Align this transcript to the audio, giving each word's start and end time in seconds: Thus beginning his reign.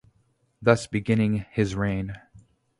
Thus 0.63 0.87
beginning 0.87 1.45
his 1.51 1.75
reign. 1.75 2.19